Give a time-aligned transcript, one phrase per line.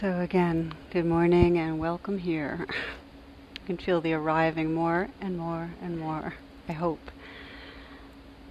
[0.00, 2.66] So, again, good morning and welcome here.
[2.68, 6.34] You can feel the arriving more and more and more,
[6.68, 7.10] I hope.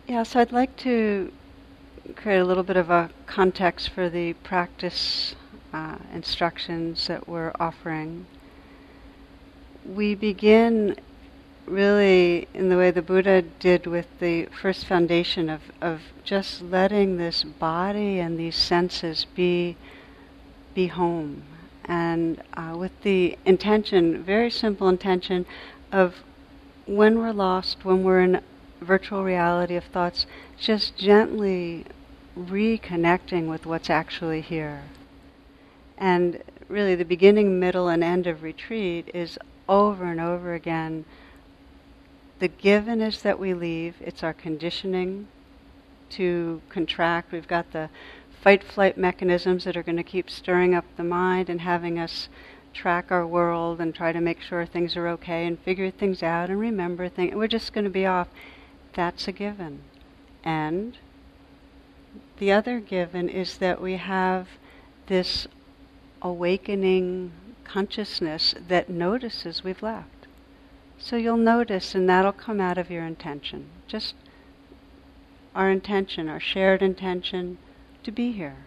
[0.07, 1.31] Yeah, so I'd like to
[2.15, 5.35] create a little bit of a context for the practice
[5.71, 8.25] uh, instructions that we're offering.
[9.85, 10.95] We begin
[11.67, 17.17] really in the way the Buddha did with the first foundation of, of just letting
[17.17, 19.77] this body and these senses be
[20.75, 21.43] be home.
[21.85, 25.45] And uh, with the intention, very simple intention,
[25.91, 26.23] of
[26.85, 28.41] when we're lost, when we're in
[28.81, 30.25] virtual reality of thoughts,
[30.59, 31.85] just gently
[32.37, 34.83] reconnecting with what's actually here.
[35.97, 41.05] And really, the beginning, middle, and end of retreat is over and over again.
[42.39, 45.27] The given is that we leave, it's our conditioning
[46.11, 47.31] to contract.
[47.31, 47.89] We've got the
[48.45, 52.29] fight flight mechanisms that are going to keep stirring up the mind and having us
[52.75, 56.51] track our world and try to make sure things are okay and figure things out
[56.51, 57.33] and remember things.
[57.33, 58.27] We're just going to be off.
[58.93, 59.81] That's a given.
[60.43, 60.95] And
[62.37, 64.47] the other given is that we have
[65.07, 65.47] this
[66.21, 67.31] awakening
[67.63, 70.27] consciousness that notices we've left.
[70.99, 73.69] So you'll notice, and that'll come out of your intention.
[73.87, 74.13] Just
[75.55, 77.57] our intention, our shared intention
[78.05, 78.65] to be here.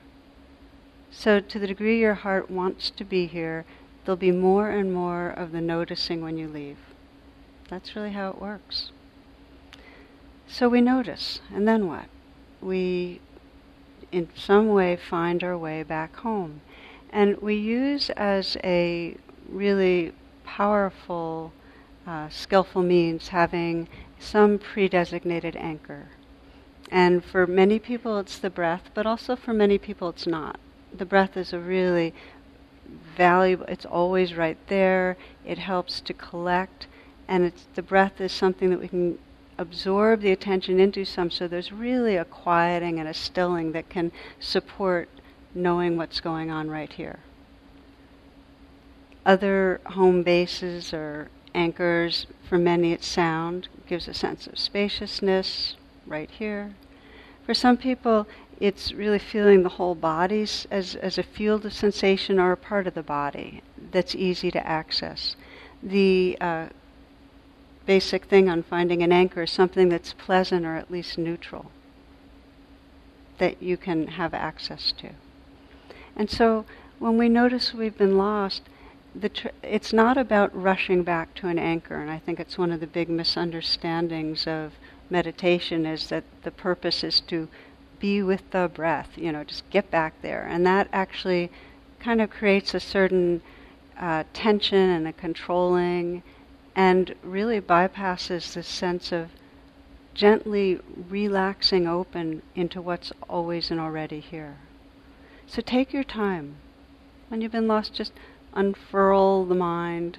[1.11, 3.65] So, to the degree your heart wants to be here,
[4.05, 6.79] there'll be more and more of the noticing when you leave.
[7.69, 8.91] That's really how it works.
[10.47, 12.07] So we notice, and then what?
[12.61, 13.21] We,
[14.11, 16.63] in some way, find our way back home.
[17.11, 19.17] And we use as a
[19.49, 20.13] really
[20.45, 21.53] powerful,
[22.07, 26.09] uh, skillful means having some pre designated anchor.
[26.91, 30.59] And for many people, it's the breath, but also for many people, it's not.
[30.97, 32.15] The breath is a really
[33.17, 35.17] valuable, it's always right there.
[35.45, 36.87] It helps to collect,
[37.27, 39.19] and the breath is something that we can
[39.59, 44.11] absorb the attention into some, so there's really a quieting and a stilling that can
[44.41, 45.09] support
[45.55, 47.19] knowing what's going on right here.
[49.27, 55.77] Other home bases or anchors, for many it's sound, gives a sense of spaciousness,
[56.07, 56.75] right here.
[57.49, 58.27] For some people,
[58.61, 60.67] it's really feeling the whole body as,
[61.01, 65.35] as a field of sensation or a part of the body that's easy to access.
[65.83, 66.67] The uh,
[67.87, 71.71] basic thing on finding an anchor is something that's pleasant or at least neutral
[73.39, 75.13] that you can have access to.
[76.15, 76.67] And so
[76.99, 78.61] when we notice we've been lost,
[79.33, 82.81] tr- it's not about rushing back to an anchor, and I think it's one of
[82.81, 84.75] the big misunderstandings of
[85.11, 87.49] meditation is that the purpose is to
[87.99, 90.47] be with the breath, you know, just get back there.
[90.49, 91.51] And that actually
[91.99, 93.43] kind of creates a certain
[93.99, 96.23] uh, tension and a controlling
[96.77, 99.31] and really bypasses this sense of
[100.15, 104.57] gently relaxing open into what's always and already here.
[105.47, 106.57] So take your time.
[107.29, 108.13] When you've been lost, just
[108.53, 110.19] unfurl the mind,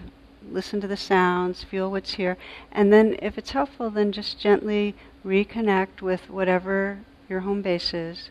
[0.51, 2.37] listen to the sounds, feel what's here,
[2.71, 4.95] and then if it's helpful, then just gently
[5.25, 8.29] reconnect with whatever your home base is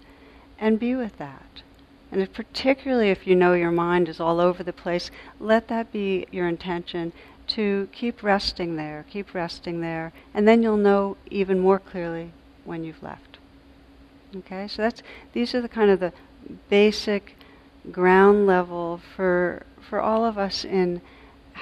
[0.59, 1.63] and be with that.
[2.11, 5.93] And if particularly if you know your mind is all over the place, let that
[5.93, 7.13] be your intention
[7.49, 12.33] to keep resting there, keep resting there, and then you'll know even more clearly
[12.65, 13.39] when you've left.
[14.37, 15.03] Okay, so that's
[15.33, 16.13] these are the kind of the
[16.69, 17.37] basic
[17.91, 21.01] ground level for for all of us in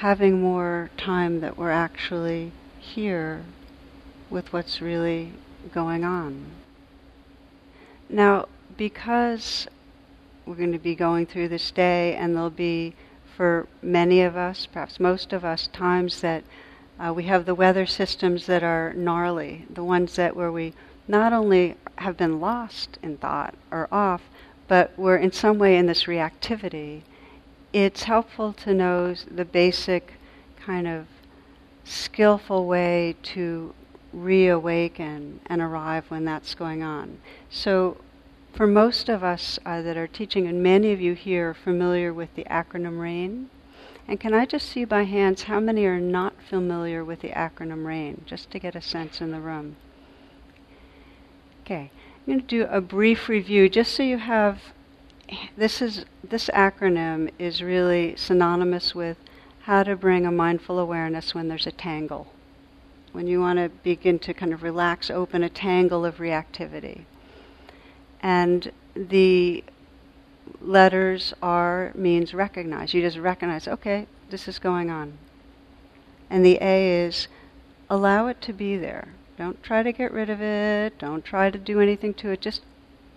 [0.01, 3.43] having more time that we're actually here
[4.29, 5.33] with what's really
[5.73, 6.45] going on.
[8.11, 8.47] Now,
[8.77, 9.67] because
[10.45, 12.95] we're going to be going through this day, and there'll be,
[13.37, 16.45] for many of us, perhaps most of us, times that
[17.01, 20.75] uh, we have the weather systems that are gnarly, the ones that where we
[21.09, 24.23] not only have been lost in thought or off,
[24.69, 27.01] but we're in some way in this reactivity
[27.73, 30.15] it's helpful to know the basic
[30.59, 31.07] kind of
[31.85, 33.75] skillful way to
[34.13, 37.19] reawaken and arrive when that's going on.
[37.51, 37.99] So,
[38.53, 42.13] for most of us uh, that are teaching, and many of you here are familiar
[42.13, 43.51] with the acronym RAIN,
[44.09, 47.85] and can I just see by hands how many are not familiar with the acronym
[47.85, 49.77] RAIN, just to get a sense in the room?
[51.65, 51.91] Okay,
[52.27, 54.61] I'm going to do a brief review just so you have
[55.57, 59.17] this is this acronym is really synonymous with
[59.63, 62.29] how to bring a mindful awareness when there's a tangle.
[63.13, 67.03] When you want to begin to kind of relax, open a tangle of reactivity.
[68.21, 69.65] And the
[70.61, 72.95] letters R means recognize.
[72.95, 75.19] You just recognize, okay, this is going on.
[76.29, 77.29] And the A is
[77.89, 79.09] allow it to be there.
[79.39, 80.99] Don't try to get rid of it.
[80.99, 82.41] Don't try to do anything to it.
[82.41, 82.63] Just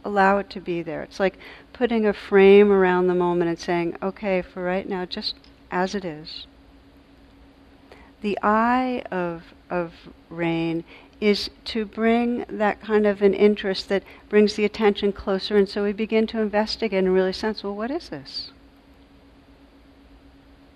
[0.04, 1.04] allow it to be there.
[1.04, 1.38] It's like
[1.74, 5.36] putting a frame around the moment and saying, okay, for right now, just
[5.72, 6.46] as it is.
[8.22, 9.94] The I of, of
[10.30, 10.84] rain
[11.22, 15.84] is to bring that kind of an interest that brings the attention closer, and so
[15.84, 18.52] we begin to investigate and really sense, well, what is this?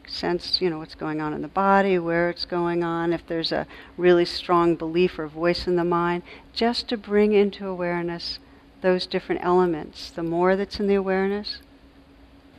[0.05, 3.53] Sense, you know, what's going on in the body, where it's going on, if there's
[3.53, 3.65] a
[3.97, 6.23] really strong belief or voice in the mind,
[6.53, 8.39] just to bring into awareness
[8.83, 10.11] those different elements.
[10.11, 11.59] The more that's in the awareness,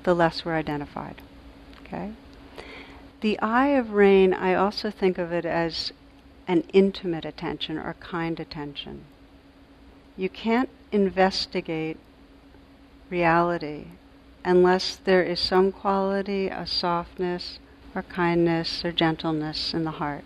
[0.03, 1.21] the less we're identified.
[1.83, 2.13] Okay?
[3.21, 5.93] The I of rain, I also think of it as
[6.49, 9.05] an intimate attention or kind attention.
[10.17, 11.99] You can't investigate
[13.11, 13.85] reality
[14.45, 17.59] unless there is some quality of softness
[17.95, 20.25] or kindness or gentleness in the heart.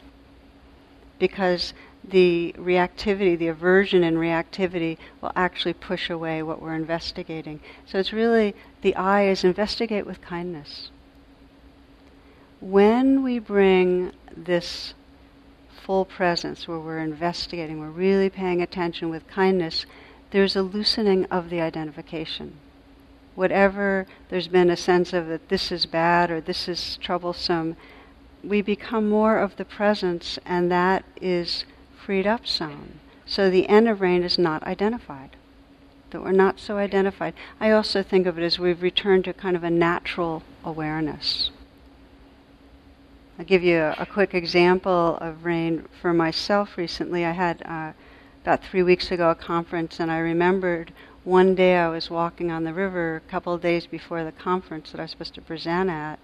[1.18, 1.74] Because
[2.10, 7.60] the reactivity, the aversion and reactivity will actually push away what we're investigating.
[7.86, 10.90] So it's really the I is investigate with kindness.
[12.60, 14.94] When we bring this
[15.70, 19.86] full presence, where we're investigating, we're really paying attention with kindness,
[20.30, 22.54] there's a loosening of the identification.
[23.34, 27.76] Whatever there's been a sense of that this is bad or this is troublesome,
[28.44, 31.64] we become more of the presence, and that is
[32.08, 33.00] freed up some.
[33.26, 35.36] So the end of rain is not identified.
[36.08, 37.34] That we're not so identified.
[37.60, 41.50] I also think of it as we've returned to kind of a natural awareness.
[43.38, 47.26] I'll give you a, a, quick example of rain for myself recently.
[47.26, 47.92] I had uh,
[48.42, 50.94] about three weeks ago a conference, and I remembered
[51.24, 54.92] one day I was walking on the river a couple of days before the conference
[54.92, 56.18] that I was supposed to present at,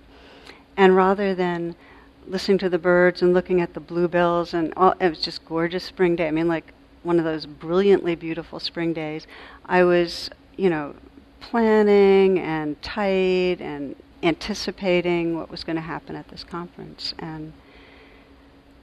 [0.79, 1.77] and rather than
[2.26, 5.85] listening to the birds and looking at the bluebells, and all, it was just gorgeous
[5.85, 6.29] spring day.
[6.29, 6.73] I mean, like
[7.03, 9.26] one of those brilliantly beautiful spring days.
[9.67, 10.94] I was, you know,
[11.41, 17.12] planning and tight and anticipating what was going to happen at this conference.
[17.19, 17.53] And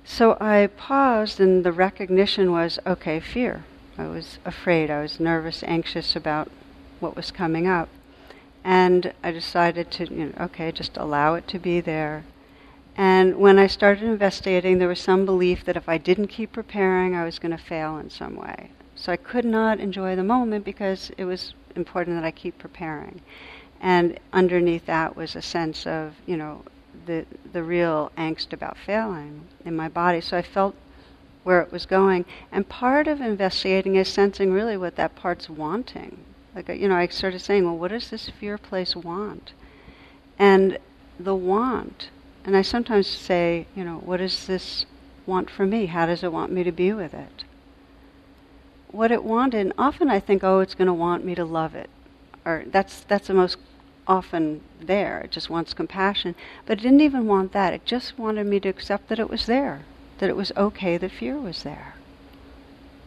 [0.05, 3.63] so I paused, and the recognition was okay, fear.
[3.97, 6.49] I was afraid, I was nervous, anxious about
[6.99, 7.89] what was coming up.
[8.63, 12.23] And I decided to, you know, okay, just allow it to be there.
[12.97, 17.15] And when I started investigating, there was some belief that if I didn't keep preparing,
[17.15, 18.71] I was going to fail in some way.
[18.95, 23.21] So I could not enjoy the moment because it was important that I keep preparing
[23.81, 26.63] and underneath that was a sense of you know
[27.07, 30.21] the the real angst about failing in my body.
[30.21, 30.75] So I felt
[31.44, 36.17] where it was going, and part of investigating is sensing really what that part's wanting.
[36.55, 39.53] Like you know, I started saying, well, what does this fear place want?
[40.37, 40.77] And
[41.19, 42.09] the want,
[42.45, 44.85] and I sometimes say, you know, what does this
[45.25, 45.88] want for me?
[45.88, 47.43] How does it want me to be with it?
[48.89, 51.75] What it wanted, and often I think, oh, it's going to want me to love
[51.75, 51.89] it,
[52.45, 53.57] or that's that's the most
[54.07, 55.21] often there.
[55.21, 56.35] It just wants compassion.
[56.65, 57.73] But it didn't even want that.
[57.73, 59.85] It just wanted me to accept that it was there,
[60.19, 61.95] that it was okay that fear was there.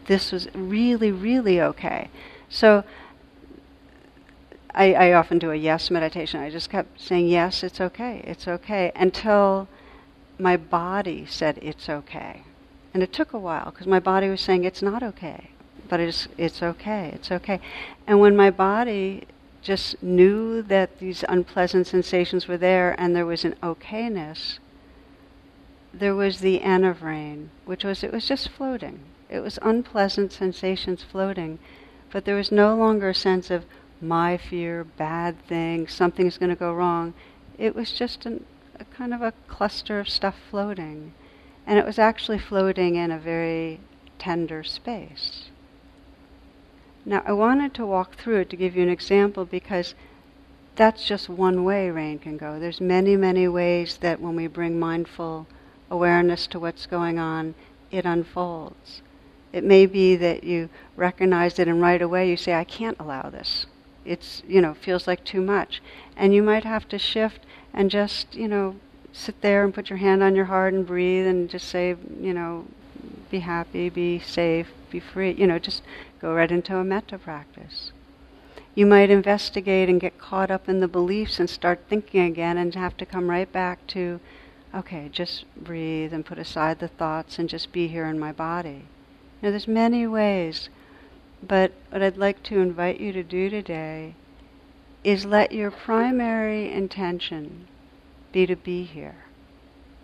[0.07, 2.09] This was really, really okay.
[2.49, 2.85] So
[4.75, 6.41] I, I often do a yes meditation.
[6.41, 9.69] I just kept saying, yes, it's okay, it's okay, until
[10.39, 12.43] my body said it's okay.
[12.93, 15.51] And it took a while because my body was saying it's not okay,
[15.89, 17.61] but it's, it's okay, it's okay.
[18.07, 19.27] And when my body
[19.63, 24.59] just knew that these unpleasant sensations were there and there was an okayness,
[25.93, 29.01] there was the N of rain, which was it was just floating.
[29.31, 31.61] It was unpleasant sensations floating,
[32.13, 33.65] but there was no longer a sense of
[34.07, 37.15] my fear, bad thing, something's going to go wrong.
[37.59, 38.45] It was just an,
[38.79, 41.15] a kind of a cluster of stuff floating.
[41.67, 43.81] And it was actually floating in a very
[44.19, 45.51] tender space.
[47.07, 49.95] Now, I wanted to walk through it to give you an example because
[50.77, 52.59] that's just one way rain can go.
[52.59, 55.47] There's many, many ways that when we bring mindful
[55.91, 57.55] awareness to what's going on,
[57.91, 59.03] it unfolds.
[59.53, 63.31] It may be that you recognize it and right away you say, I can't allow
[63.31, 63.67] this.
[64.05, 65.83] It's, you know, feels like too much.
[66.17, 67.41] And you might have to shift
[67.73, 68.77] and just, you know,
[69.13, 72.35] sit there and put your hand on your heart and breathe and just say, you
[72.35, 72.67] know,
[73.31, 75.33] be happy, be safe, be free.
[75.33, 75.83] You know, just
[76.21, 77.93] go right into a metta practice.
[78.75, 82.75] You might investigate and get caught up in the beliefs and start thinking again and
[82.75, 84.21] have to come right back to,
[84.75, 88.83] okay, just breathe and put aside the thoughts and just be here in my body.
[89.41, 90.71] You know, there's many ways,
[91.47, 94.15] but what I'd like to invite you to do today
[95.03, 97.69] is let your primary intention
[98.33, 99.25] be to be here,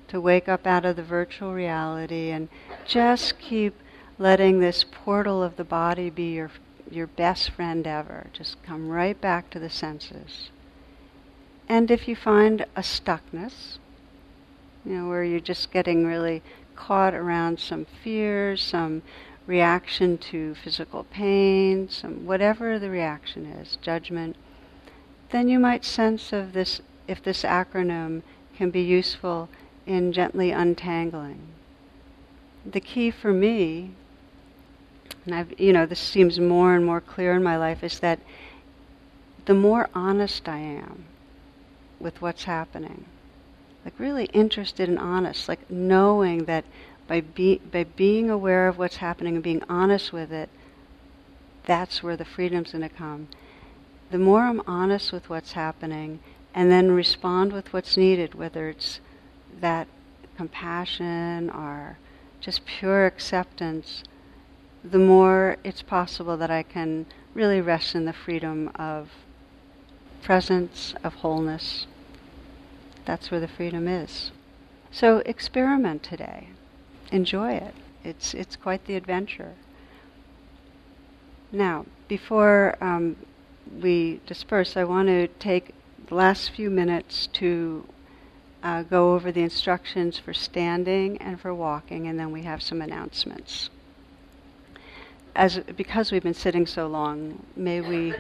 [0.09, 2.49] to wake up out of the virtual reality and
[2.87, 3.75] just keep
[4.19, 6.51] letting this portal of the body be your,
[6.91, 8.27] your best friend ever.
[8.33, 10.51] Just come right back to the senses.
[11.69, 13.79] And if you find a stuckness,
[14.85, 16.43] you know, where you're just getting really
[16.77, 19.03] caught around some fears, some
[19.51, 24.37] reaction to physical pain, some whatever the reaction is, judgment,
[25.33, 28.23] then you might sense of this if this acronym
[28.57, 29.49] can be useful
[29.87, 31.41] in gently untangling.
[32.65, 33.91] The key for me,
[35.27, 38.21] and I've you know, this seems more and more clear in my life, is that
[39.47, 41.07] the more honest I am
[41.99, 43.05] with what's happening,
[43.85, 46.65] like really interested and honest, like knowing that
[47.11, 50.49] by, be, by being aware of what's happening and being honest with it,
[51.67, 53.27] that's where the freedom's going to come.
[54.13, 56.21] The more I'm honest with what's happening
[56.55, 59.01] and then respond with what's needed, whether it's
[59.61, 59.89] that
[60.37, 61.99] compassion or
[62.41, 64.05] just pure acceptance,
[64.85, 69.11] the more it's possible that I can really rest in the freedom of
[70.23, 71.89] presence, of wholeness.
[73.05, 74.31] That's where the freedom is.
[74.93, 76.51] So experiment today
[77.11, 77.75] enjoy it.
[78.05, 79.53] It's, it's quite the adventure.
[81.53, 83.17] Now, before um,
[83.81, 85.75] we disperse, I want to take
[86.07, 87.87] the last few minutes to
[88.63, 92.83] uh, go over the instructions for standing and for walking, and then we have some
[92.83, 93.71] announcements.
[95.35, 98.15] As because we've been sitting so long, may we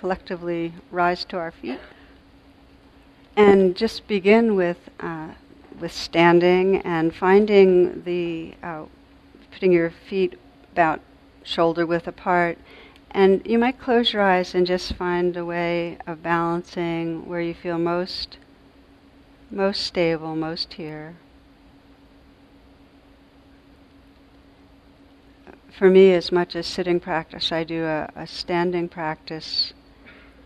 [0.00, 1.78] collectively rise to our feet
[3.36, 5.28] and just begin with uh,
[5.80, 8.84] with standing and finding the uh,
[9.52, 10.38] putting your feet
[10.72, 11.00] about
[11.44, 12.58] shoulder width apart.
[13.10, 17.54] And you might close your eyes and just find a way of balancing where you
[17.54, 18.38] feel most
[19.50, 21.16] most stable, most here.
[25.70, 29.74] For me, as much as sitting practice, I do a, a standing practice.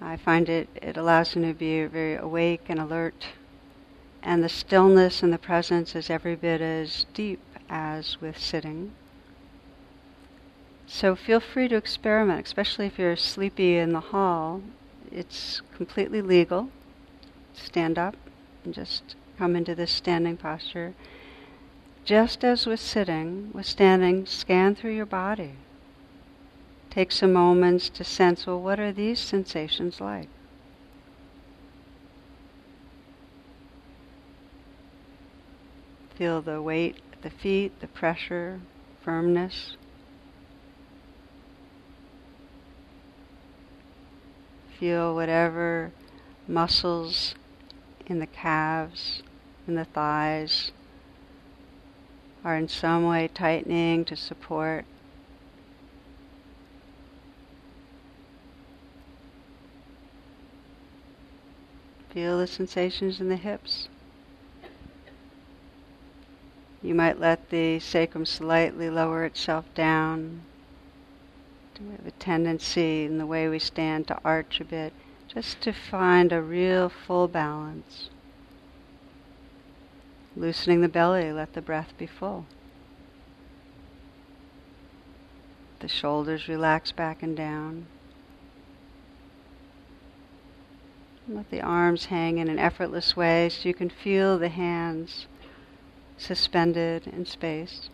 [0.01, 3.27] I find it, it allows me to be very awake and alert
[4.23, 8.93] and the stillness and the presence is every bit as deep as with sitting.
[10.87, 14.63] So feel free to experiment, especially if you're sleepy in the hall.
[15.11, 16.71] It's completely legal.
[17.55, 18.17] Stand up
[18.65, 20.95] and just come into this standing posture.
[22.05, 25.55] Just as with sitting, with standing, scan through your body.
[26.89, 30.29] Take some moments to sense, well, what are these sensations like?
[36.17, 38.61] Feel the weight at the feet, the pressure,
[39.03, 39.77] firmness.
[44.81, 45.93] Feel whatever
[46.49, 47.35] muscles
[48.07, 49.23] in the calves,
[49.69, 50.73] in the thighs
[52.43, 54.87] are in some way tightening to support.
[62.11, 63.89] Feel the sensations in the hips.
[66.87, 70.43] You might let the sacrum slightly lower itself down.
[71.81, 74.93] We have a tendency in the way we stand to arch a bit,
[75.27, 78.11] just to find a real full balance.
[80.37, 82.47] Loosening the belly, let the breath be full.
[85.81, 87.89] The shoulders relax back and down.
[91.29, 95.27] Let the arms hang in an effortless way so you can feel the hands
[96.19, 97.91] suspended in space.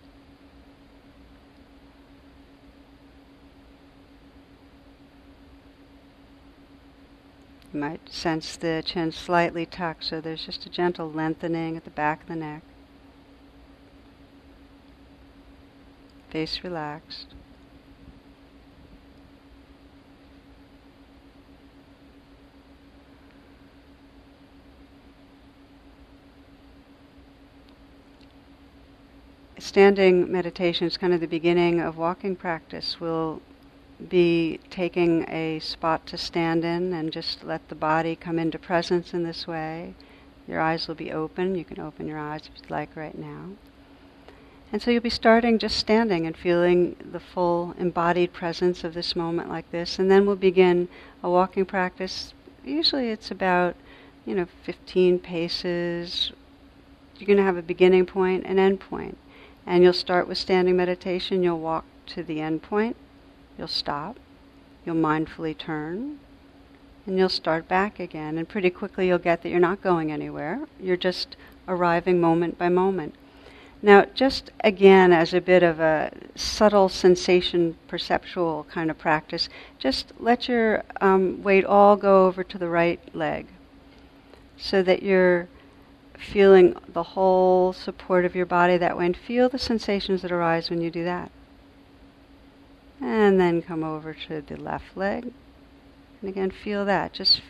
[7.73, 11.91] You might sense the chin slightly tucked, so there's just a gentle lengthening at the
[11.91, 12.63] back of the neck.
[16.29, 17.35] Face relaxed.
[29.63, 33.01] Standing meditation is kind of the beginning of walking practice.
[33.01, 33.41] We'll
[34.09, 39.15] be taking a spot to stand in and just let the body come into presence
[39.15, 39.95] in this way.
[40.49, 41.55] Your eyes will be open.
[41.55, 43.51] You can open your eyes if you'd like right now.
[44.73, 49.15] And so you'll be starting just standing and feeling the full embodied presence of this
[49.15, 49.99] moment like this.
[49.99, 50.89] And then we'll begin
[51.23, 52.35] a walking practice.
[52.65, 53.77] Usually it's about,
[54.27, 56.33] you know, 15 paces.
[57.17, 59.19] You're going to have a beginning point and end point.
[59.67, 62.97] And you'll start with standing meditation, you'll walk to the end point,
[63.57, 64.19] you'll stop,
[64.85, 66.19] you'll mindfully turn,
[67.07, 68.39] And you'll start back again.
[68.39, 70.61] And pretty quickly you'll get that you're not going anywhere.
[70.81, 73.15] You're just arriving moment by moment.
[73.85, 79.49] Now, just again, as a bit of a subtle sensation perceptual kind of practice,
[79.81, 83.49] just let your um, weight all go over to the right leg
[84.57, 85.49] so that you're
[86.23, 90.71] feeling the whole support of your body that way and feel the sensations that arise
[90.71, 91.31] when you do that.
[93.01, 95.33] And then come over to the left leg.
[96.21, 97.13] And again, feel that.
[97.13, 97.43] Just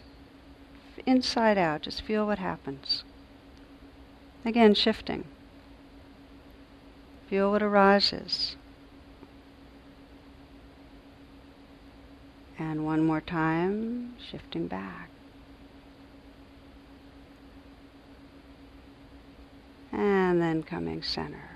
[1.04, 3.04] inside out, just feel what happens.
[4.44, 5.24] Again, shifting.
[7.28, 8.56] Feel what arises.
[12.58, 15.11] And one more time, shifting back.
[19.92, 21.50] And then coming center.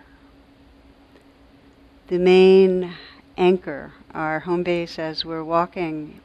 [2.09, 2.95] The main
[3.37, 6.21] anchor, our home base as we're walking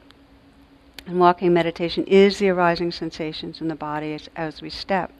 [1.06, 5.10] and walking meditation is the arising sensations in the body as, as we step.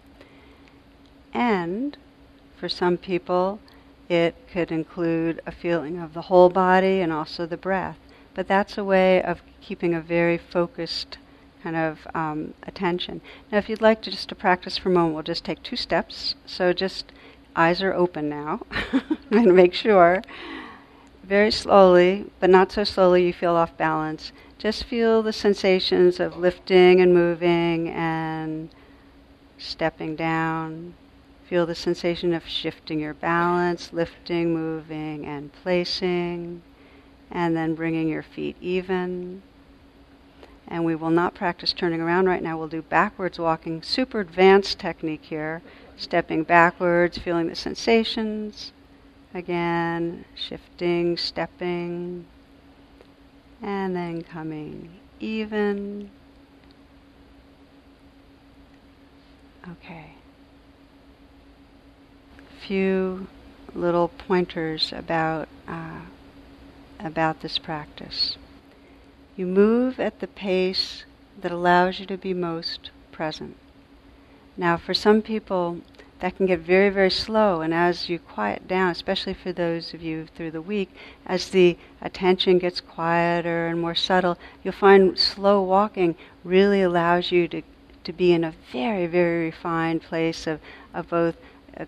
[1.34, 1.96] And
[2.56, 3.58] for some people,
[4.08, 7.98] it could include a feeling of the whole body and also the breath.
[8.34, 11.18] But that's a way of keeping a very focused
[11.62, 13.20] kind of um, attention.
[13.50, 15.76] Now, if you'd like to just to practice for a moment, we'll just take two
[15.76, 16.34] steps.
[16.46, 17.12] So just
[17.54, 18.62] eyes are open now,
[19.30, 20.22] and make sure
[21.22, 24.32] very slowly, but not so slowly you feel off balance.
[24.58, 28.70] Just feel the sensations of lifting and moving and
[29.58, 30.94] stepping down,
[31.52, 36.62] Feel the sensation of shifting your balance, lifting, moving, and placing,
[37.30, 39.42] and then bringing your feet even.
[40.68, 42.56] And we will not practice turning around right now.
[42.58, 45.62] We'll do backwards walking, super advanced technique here.
[45.96, 48.72] Stepping backwards, feeling the sensations.
[49.34, 52.26] Again, shifting, stepping,
[53.62, 54.90] and then coming
[55.20, 56.10] even.
[59.70, 60.14] Okay
[62.62, 63.26] few
[63.74, 66.00] little pointers about uh,
[67.00, 68.36] about this practice.
[69.36, 71.04] You move at the pace
[71.40, 73.56] that allows you to be most present.
[74.56, 75.78] Now, for some people,
[76.20, 80.02] that can get very, very slow, and as you quiet down, especially for those of
[80.02, 80.94] you through the week,
[81.26, 86.14] as the attention gets quieter and more subtle, you'll find slow walking
[86.44, 87.62] really allows you to,
[88.04, 90.60] to be in a very, very refined place of,
[90.94, 91.36] of both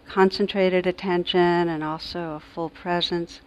[0.07, 3.41] concentrated attention and also a full presence.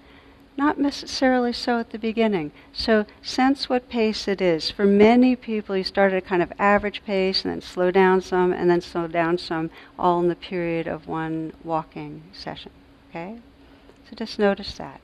[0.58, 2.52] Not necessarily so at the beginning.
[2.74, 4.72] So sense what pace it is.
[4.72, 8.22] For many people, you start at a kind of average pace and then slow down
[8.22, 12.72] some and then slow down some, all in the period of one walking session.
[13.10, 13.38] Okay?
[14.10, 15.00] So just notice that.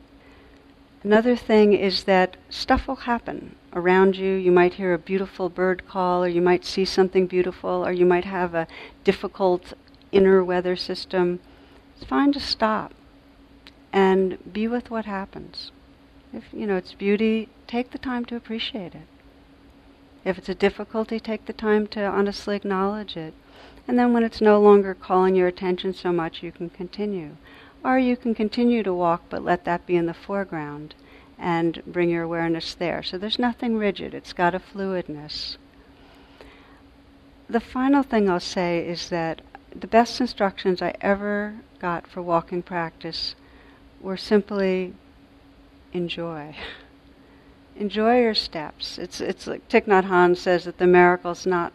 [1.04, 4.34] Another thing is that stuff will happen around you.
[4.34, 8.06] You might hear a beautiful bird call, or you might see something beautiful, or you
[8.06, 8.68] might have a
[9.04, 9.74] difficult
[10.14, 11.40] inner weather system,
[11.96, 12.94] it's fine to stop
[13.94, 15.72] and be with what happens.
[16.34, 19.08] If you know it's beauty, take the time to appreciate it.
[20.26, 23.36] If it's a difficulty, take the time to honestly acknowledge it.
[23.88, 27.36] And then when it's no longer calling your attention so much, you can continue.
[27.84, 30.96] Or you can continue to walk, but let that be in the foreground
[31.38, 33.04] and bring your awareness there.
[33.04, 35.58] So there's nothing rigid, it's got a fluidness.
[37.50, 39.42] The final thing I'll say is that
[39.76, 43.36] the best instructions I ever got for walking practice
[44.04, 44.94] were simply
[45.94, 46.56] enjoy.
[47.76, 49.00] enjoy your steps.
[49.00, 51.74] It's it's like Thich Nhat Hanh says that the miracle is not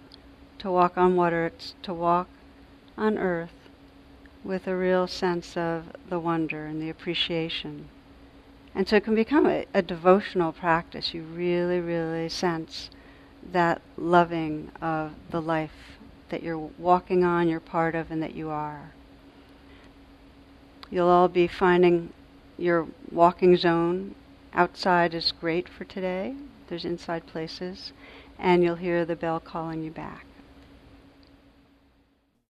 [0.58, 2.28] to walk on water, it's to walk
[2.96, 3.54] on earth
[4.44, 7.88] with a real sense of the wonder and the appreciation.
[8.74, 11.14] And so it can become a, a devotional practice.
[11.14, 12.90] You really, really sense
[13.52, 18.50] that loving of the life that you're walking on, you're part of, and that you
[18.50, 18.92] are.
[20.90, 22.12] You'll all be finding
[22.58, 24.14] your walking zone
[24.52, 26.34] outside is great for today.
[26.68, 27.92] There's inside places,
[28.38, 30.27] and you'll hear the bell calling you back.